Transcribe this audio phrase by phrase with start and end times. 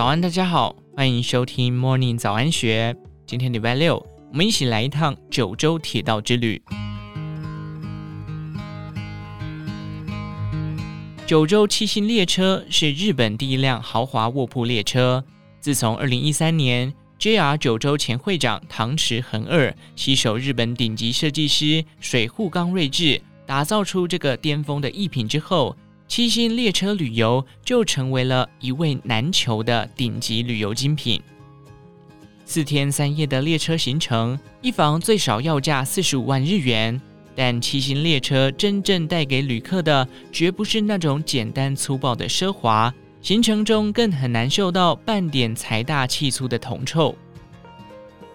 [0.00, 2.96] 早安，大家好，欢迎收听 Morning 早安学。
[3.26, 3.98] 今天礼拜六，
[4.30, 6.62] 我们一起来一趟九州铁道之旅。
[11.26, 15.22] 九州七星列车是日本第一辆豪华卧铺列车。
[15.60, 25.76] 自从二零一三年 JR 九州前会长唐池恒二携手日本顶级设计师水户刚睿智，打造出这个巅峰的逸品之后，
[26.10, 31.22] 七星列车旅游就成为了一位难求的顶级旅游精品。
[32.44, 37.00] 四天三夜的列车行程，一房最少要价四十五万日元。
[37.36, 47.14] 但七星列车真正带给旅客的，绝不是那种简单粗暴的奢华，行程中更很难嗅到半点财大气粗的铜臭。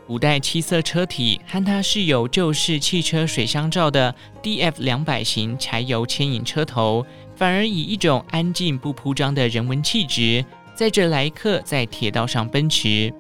[0.07, 7.03] 五代七色车体和它是有旧式汽车水箱罩的 DF 两百型柴油牵引车头，
[7.35, 13.11] 反而以一种安静不铺张的人文气质，载着来客在铁道上奔驰。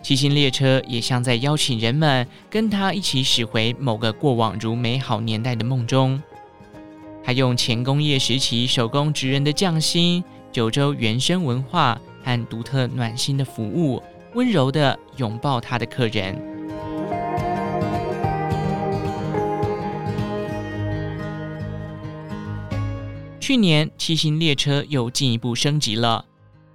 [0.00, 6.22] 七星列车也像在邀请人们跟他一起驶回某个过往如美好年代的梦中。
[7.24, 14.00] 他用前工业时期手工职人的匠心、九州原生文化和独特暖心的服务，
[14.34, 16.36] 温柔地拥抱他的客人。
[23.40, 26.24] 去年，七星列车又进一步升级了。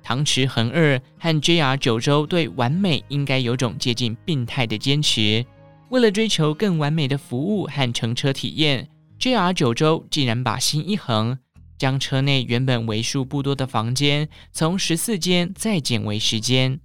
[0.03, 5.45] 唐池恒二和 JR 九州对完美应该有种接近病态的坚持。
[5.89, 11.39] 为了追求更完美的服务和乘车体验，JR 九州竟然把心一横，
[11.77, 16.79] 将车内原本为数不多的房间从十四间再减为十间。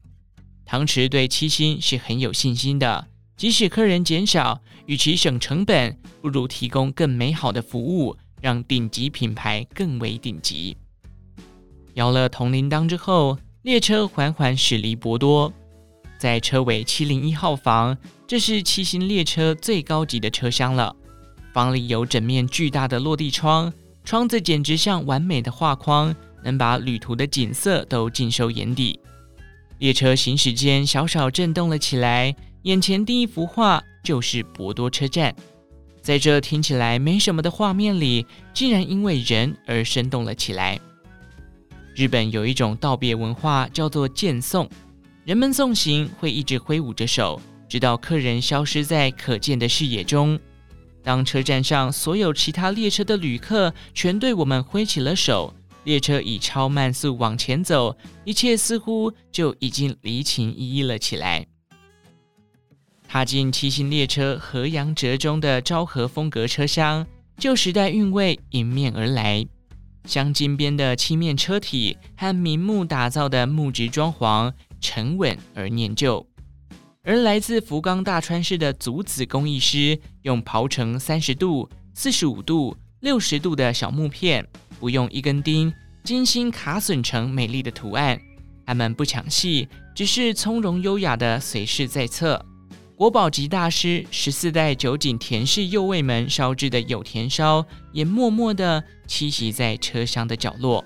[0.71, 10.77] 唐池对七星是很有信心的，即使客人减少，与其省成本，不如提供更美好的服务，让顶级品牌更为顶级。
[11.95, 15.53] 摇了铜铃铛之后，列车缓缓驶离博多，
[16.21, 20.95] 在车尾七零一号房，这是七星列车最高级的车厢了。
[21.53, 23.73] 房里有整面巨大的落地窗，
[24.05, 29.01] 窗子简直像完美的画框，能把旅途的景色都尽收眼底。
[29.81, 35.35] 列车行驶间小小震动了起来，眼前第一幅画就是博多车站，
[36.03, 40.79] 在这听起来没什么的画面里，竟然因为人而生动了起来。
[41.95, 44.69] 日本有一种道别文化，叫做见送。
[45.25, 50.39] 人们送行会一直挥舞着手，直到客人消失在可见的视野中。
[51.03, 55.55] 当车站上所有其他列车的旅客全对我们挥起了手，
[55.85, 61.47] 列车以超慢速往前走，一切似乎就已经离情依依了起来。
[63.09, 67.07] 踏进七星列车河阳折中的昭和风格车厢，
[67.39, 69.47] 旧时代韵味迎面而来。
[70.05, 76.27] 镶金边的漆面车体和明木打造的木质装潢，沉稳而念旧。
[77.03, 84.47] 而来自福冈大川市的竹子工艺师，用刨成三十度、四十五度、六十度的小木片，
[84.81, 88.19] 不用一根钉，精心卡榫成美丽的图案。
[88.67, 92.45] 他们不抢戏，只是从容优雅的随侍在侧。
[92.97, 100.85] 国宝级大师十四代酒井田氏右卫门烧制的有田烧，也默默地栖息在车厢的角落。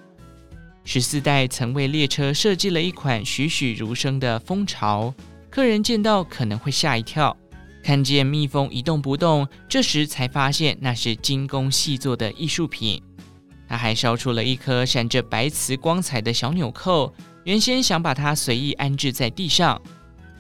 [0.85, 5.15] 十四代曾为列车设计了一款栩栩如生的蜂巢，
[5.51, 7.37] 客人见到可能会吓一跳。
[7.83, 13.03] 看见蜜蜂一动不动，这时才发现那是精工细作的艺术品。
[13.75, 17.13] 他还烧出了一颗闪着白瓷光彩的小纽扣，
[17.43, 19.83] 原先想把它随意安置在地上。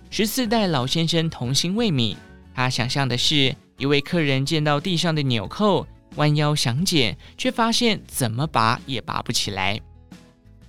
[0.08, 2.14] 十四代老先生童心未泯，
[2.54, 5.84] 他想象的是一位客人见到地上的纽扣，
[6.14, 9.80] 弯腰想捡，却发现怎么拔也拔不起来。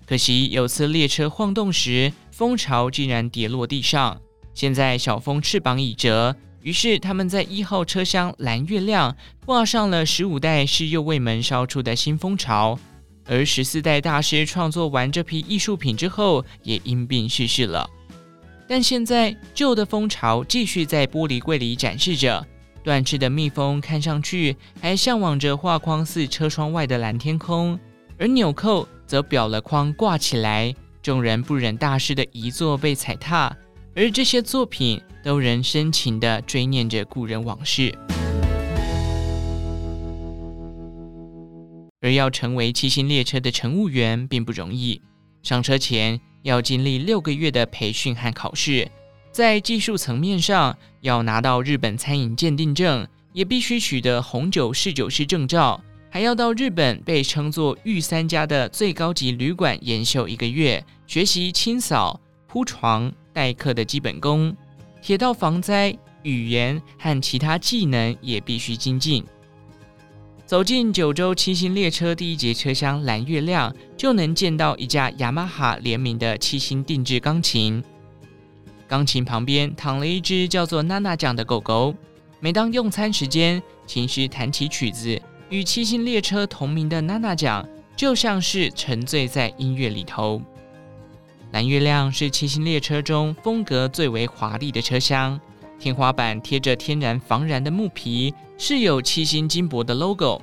[0.07, 4.19] 可惜有次列车晃动时，蜂巢竟然跌落地上。
[4.55, 9.15] 现在小蜂翅膀已折，于是他们在一号车厢蓝月亮
[9.45, 12.79] 挂上了十五代是右卫门烧出的新蜂巢，
[13.27, 17.87] 而十四代大师创作完这批艺术品之后，也因病逝世了。
[18.67, 22.43] 但现在旧的蜂巢继续在玻璃柜里展示着，
[22.83, 27.79] 断翅的蜜蜂看上去还向往着画框似车窗外的蓝天空，
[28.17, 30.73] 而纽扣则裱了框挂起来。
[31.03, 33.55] 众人不忍大师的遗作被踩踏，
[33.97, 37.97] 而这些作品都仍深情地追念着故人往事。
[42.01, 45.01] 而要成为七星列车的乘务员并不容易，
[45.41, 48.91] 上车前，要经历六个月的培训和考试，
[49.31, 55.81] 在技术层面上要拿到日本餐饮鉴定证，也必须取得红酒侍酒师证照，
[56.11, 64.55] 还要到日本被称作御三家的最高级旅馆研修一个月，学习清扫、铺床、待客的基本功。
[65.01, 69.23] 铁道防灾、语言和其他技能也必须精进。
[70.45, 77.83] 走进九州七星列车第一节车厢蓝月亮，就能见到一架雅马哈联名的七星定制钢琴。
[78.87, 81.93] 钢琴旁边躺了一只叫做娜娜酱的狗狗。
[82.39, 90.41] 每当用餐时间，琴师弹起曲子，与七星列车同名的娜娜酱，就像是沉醉在音乐里头。
[91.51, 95.39] 蓝月亮是七星列车中风格最为华丽的车厢。
[95.79, 100.41] 天花板贴着天然防燃的木皮，饰有七星金箔的 logo。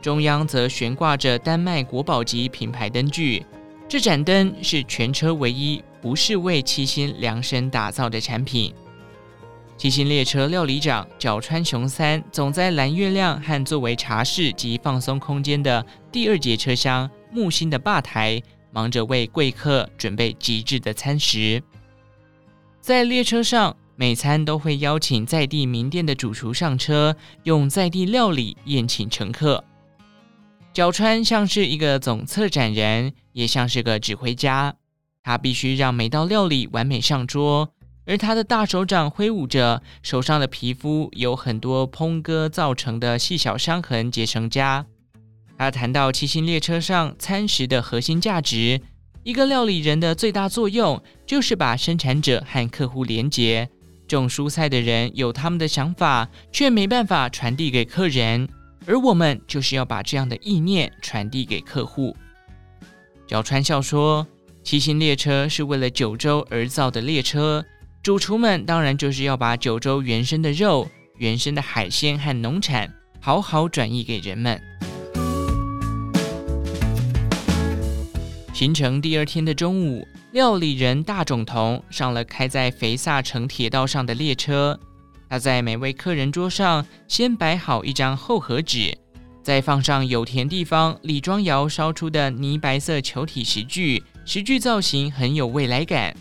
[0.00, 3.44] 中央则悬挂着丹麦国宝级品牌灯具。
[3.88, 8.72] 这盏灯是全车唯一不是为七星量身打造的产品。
[9.76, 21.62] 七星列车料理长角川雄三总在蓝月亮和作为茶室及放松空间的第二节车厢木星的吧台，忙着为贵客准备极致的餐食。
[22.80, 23.76] 在列车上。
[24.00, 29.64] 每餐都会邀请在地名店的主厨上车，用在地料理宴请乘客。
[30.72, 34.76] 角川像是一个总策展人，也像是个指挥家。
[35.24, 37.74] 他必须让每道料理完美上桌，
[38.06, 44.84] 而他的大手掌挥舞着，手上的皮肤有很多烹割造成的细小伤痕结成痂。
[45.58, 48.80] 他谈到七星列车上餐食的核心价值：
[49.24, 53.68] 一个料理人的最大作用就是把生产者和客户连结。
[54.06, 58.48] 种蔬菜的人有他们的想法，却没办法传递给客人，
[58.86, 62.16] 而我们就是要把这样的意念传递给客户。
[63.26, 64.24] 角川笑说
[64.62, 67.64] ：“七星列车是为了九州而造的列车，
[68.00, 74.58] 主厨们当然就是要把九州原生的肉、原生的海鲜和农产好好转移给人们。”
[78.58, 80.04] 行程第二天的中午。
[80.32, 84.76] 料理人大塚瞳上了开在肥萨城铁道上的列车，
[85.30, 88.92] 他在每位客人桌上先摆好一张厚和纸，
[89.44, 96.12] 再放上有田地方李庄窑烧出的泥白色球体石具，石具造型很有未来感。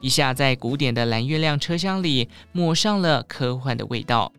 [0.00, 4.32] 一下在古典的蓝月亮车厢里抹上了科幻的味道。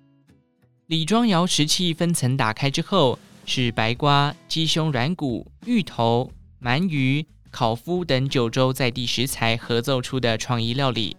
[0.87, 6.29] 李庄窑石器分层打开之后，是白瓜、鸡胸软骨、芋头、
[6.61, 7.25] 鳗鱼。
[7.51, 11.17] 烤麸等九州在地食材合奏出的创意料理。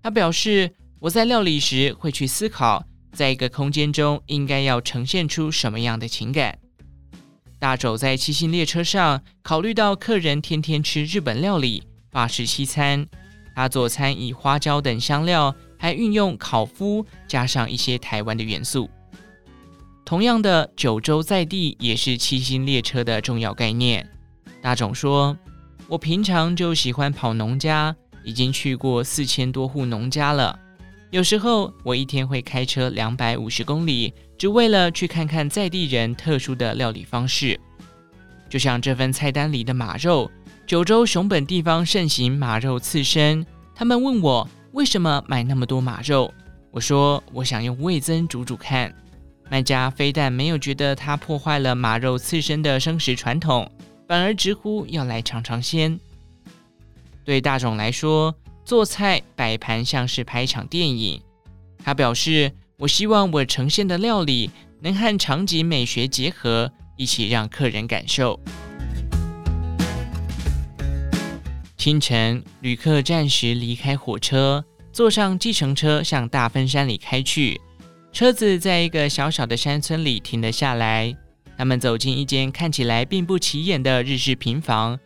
[0.00, 6.56] 他表示：“我在料理时会去思考，在一个空间中应该要呈现出什么样的情感。”
[7.58, 11.82] 大肘在七星列车上，考虑到客人天天吃日本料理、
[12.12, 13.04] 法式西餐，
[13.56, 18.88] 他做餐以花椒等香料，还运用烤麸，加上一些台湾的元素。
[20.04, 24.08] 同样的，九州在地也是七星列车的重要概念。
[24.66, 25.38] 大冑说。
[25.86, 30.58] 我平常就喜欢跑农家，已经去过四千多户农家了。
[31.10, 37.60] 有时候我一天会开车两百五十公里，只为了去看看在地人特殊的料理方式。
[38.48, 40.28] 就像这份菜单里的马肉，
[40.66, 43.46] 九州熊本地方盛行马肉刺身。
[43.72, 46.34] 他们问我为什么买那么多马肉，
[46.72, 48.92] 我说我想用味增煮煮看。
[49.48, 53.70] 卖家非但没有觉得它破坏了马肉刺身的生食传统。
[54.06, 55.98] 反而直呼要来尝尝鲜。
[57.24, 58.34] 对大冢来说，
[58.64, 61.20] 做菜摆盘像是拍一场电影。
[61.82, 68.38] 他表示：“我希望我呈现的料理能和场景美学结合，一起让客人感受。”
[71.76, 77.60] 清晨，旅客暂时离开火车，坐上计程车向大分山里开去。
[78.12, 81.16] 车子在一个小小的山村里停了下来。
[81.56, 84.98] 他们走进一间看起来并不起眼的日式平房，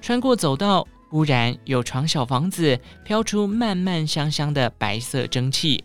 [0.00, 5.84] 穿过走道，忽然有床小房子飘出慢慢香香的白色蒸汽。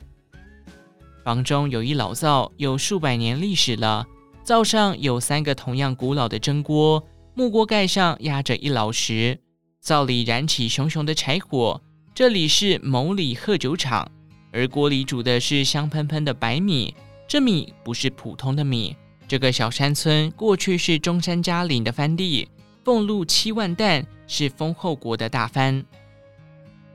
[1.23, 4.07] 房中有一老灶，有数百年历史了。
[4.43, 9.37] 灶上有三个同样古老的蒸锅，木锅盖上压着一老石，
[9.81, 11.81] 灶里燃起熊熊的柴火。
[12.15, 14.09] 这里是牟里贺酒厂，
[14.53, 16.95] 而锅里煮的是香喷喷的白米。
[17.27, 18.95] 这米不是普通的米。
[19.27, 22.47] 这个小山村过去是中山家领的藩地，
[22.85, 25.83] 俸禄七万石，是丰后国的大藩。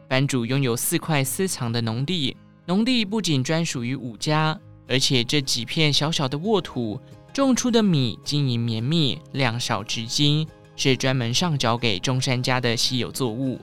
[0.09, 2.35] 藩主拥有四块私藏的农地，
[2.65, 4.59] 农地不仅专属于武家，
[4.89, 6.99] 而且这几片小小的沃土
[7.35, 13.61] 种出的米晶莹绵密，量少质精，是专门上缴给中山家的稀有作物。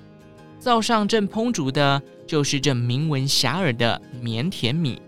[0.59, 5.01] 灶上正烹煮的就是这名闻遐迩的绵田米。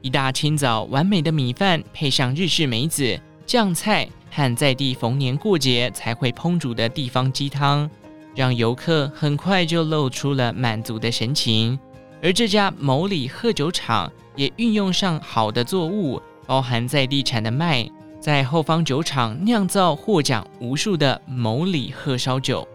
[0.00, 7.90] 一大清早，完美的米饭配上日式梅子，酱菜和在地逢年过节才会烹煮的地方鸡汤，
[8.34, 11.76] 让游客很快就露出了满足的神情。
[12.22, 17.88] 而这家牟里鹤酒厂也运用上好的作物，包含在地产的麦，
[18.20, 22.66] 在后方酒厂酿造获奖无数的牟里鹤烧酒。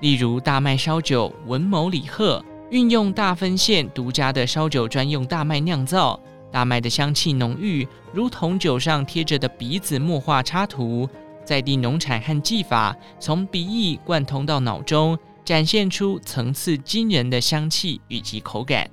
[0.00, 6.18] 例如大麦烧酒文牟里鹤，运用大分县独家的烧酒专用大麦酿造，
[6.50, 11.08] 大麦的香气浓郁，如同酒上贴着的鼻子墨画插图，
[11.44, 15.18] 在地农产和技法从鼻翼贯通到脑中。
[15.44, 18.90] 展现出层次惊人的香气以及口感。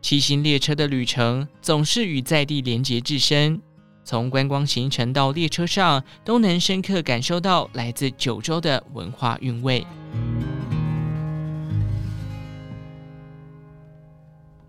[0.00, 3.60] 骑行列车的旅程总是与在地连结至深，
[4.04, 9.84] 从观光行程到列车上，都能深刻感受到来自九州的文化韵味。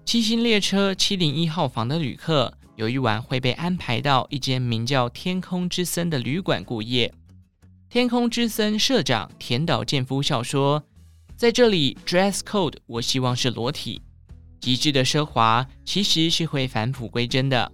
[0.03, 7.13] 七星列车七零一号房的旅客，有一晚会被安排到一间名叫“天空之森”的旅馆过夜。
[7.89, 10.83] 天空之森社长田岛健夫笑说。
[11.37, 14.01] 在这里，dress code 我希望是裸体。
[14.59, 17.71] 极致的奢华其实是会返璞归真的。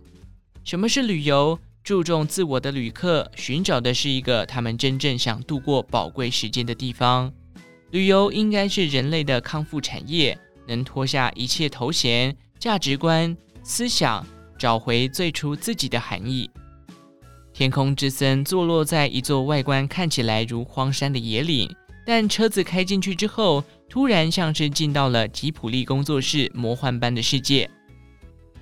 [0.64, 1.60] 什么是旅游？
[1.84, 7.34] 注重自我的旅客寻找的是一个他们真正想度过宝贵时间的地方。
[7.92, 14.26] 旅游应该是人类的康复产业，能脱下一切头衔、价值观、思想，
[14.58, 16.50] 找回最初自己的含义。
[17.54, 21.74] 天空之森坐落在一座外观看起来如荒山的野岭。
[22.06, 27.70] 但车子开进去之后，突然像是进到了吉普力工作室魔幻般的世界。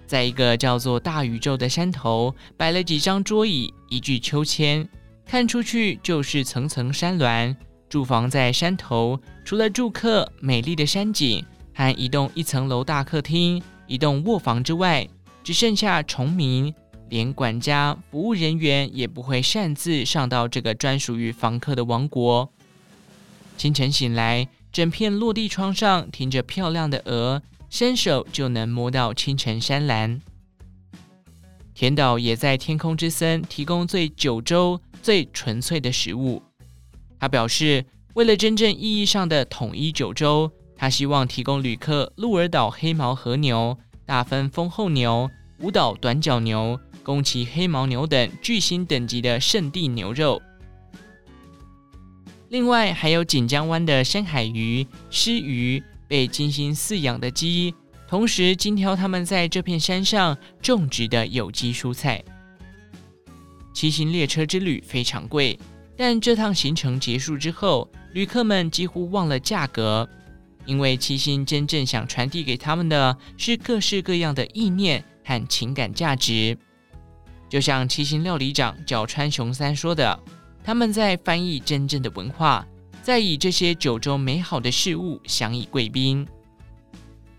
[0.07, 4.87] 在一个叫做大宇宙的山头，摆了几张桌椅，一具秋千，
[5.27, 7.55] 看出去就是层层山峦。
[7.87, 15.07] 住房在山头，除了住客、美丽的山景和一栋一层楼大客厅、一栋卧房之外，
[15.43, 16.73] 只剩下虫鸣，
[17.09, 22.49] 连管家、服务人员也不会擅自上到这个专属于房客的王国。
[23.57, 30.21] 清晨醒来，整片落地窗上停着漂亮的鹅，伸手就能摸到清晨山岚。
[31.73, 36.41] 田岛也在天空之森提供最九州、最纯粹的食物。
[37.19, 45.29] 他表示，为了真正意义上的统一九州，他希望提供旅客鹿儿岛黑毛和牛、大分丰后牛、
[45.59, 50.41] 舞岛短角牛、宫崎黑毛牛等巨星等级的圣地牛肉。
[52.49, 57.73] 另外还有锦江湾的深海鱼、狮鱼，被精心饲养的鸡，
[58.07, 62.23] 同时精挑他们在这片山上种植的有机蔬菜。
[63.73, 65.57] 骑行列车之旅非常贵，
[65.97, 70.07] 但这趟行程结束之后，旅客们几乎忘了价格，
[70.65, 76.57] 因为七星真正想传递给他们的是各式各样的意念和情感价值。
[77.47, 80.19] 就像七星料理长角川雄三说的。
[80.63, 82.65] 他们在翻译真正的文化，
[83.03, 86.27] 在以这些九州美好的事物相以贵宾。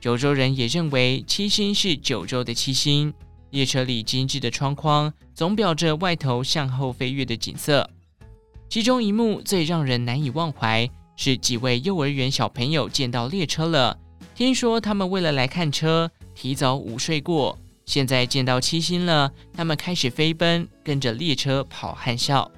[0.00, 3.12] 九州人也认为七星是九州的七星。
[3.50, 7.90] 列车里精致的窗框总表着外头向后飞跃的景色。
[8.68, 13.98] 其中一幕最让人难以忘怀，是几位幼儿园小朋友见到列车了。
[14.34, 22.50] 听说他们为了来看车，提早午睡过，现在见到七星了，他们开始飞奔，跟着列车跑和笑。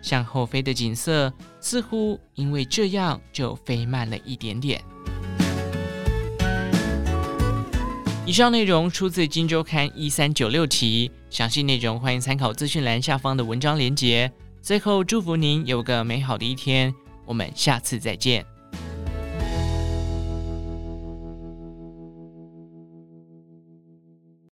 [0.00, 4.82] 向后飞的景色，似乎因为这样就飞慢了一点点。
[8.24, 14.30] 以上内容出自《今周刊》一三九六期，详细内容欢迎参考资讯栏下方的文章连结。
[14.62, 16.94] 最后，祝福您有个美好的一天，
[17.28, 18.57] 我们下次再见。